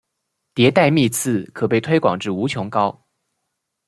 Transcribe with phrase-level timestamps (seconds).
[0.55, 3.05] 迭代幂次可被推广至无穷高。